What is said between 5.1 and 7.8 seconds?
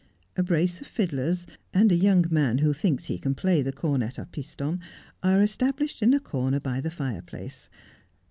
are established in a corner by the fireplace.